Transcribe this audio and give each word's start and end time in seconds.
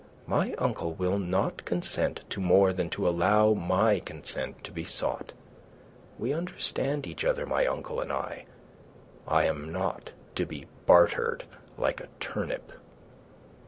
My 0.25 0.55
uncle 0.57 0.93
will 0.93 1.19
not 1.19 1.63
consent 1.63 2.21
to 2.31 2.39
more 2.41 2.73
than 2.73 2.89
to 2.89 3.07
allow 3.07 3.53
my 3.53 3.99
consent 3.99 4.63
to 4.63 4.71
be 4.71 4.83
sought. 4.83 5.31
We 6.17 6.33
understand 6.33 7.05
each 7.05 7.23
other, 7.23 7.45
my 7.45 7.67
uncle 7.67 8.01
and 8.01 8.11
I. 8.11 8.45
I 9.27 9.45
am 9.45 9.71
not 9.71 10.13
to 10.33 10.47
be 10.47 10.65
bartered 10.87 11.43
like 11.77 11.99
a 12.01 12.07
turnip." 12.19 12.71